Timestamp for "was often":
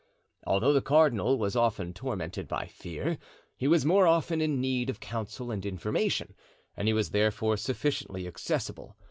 1.37-1.93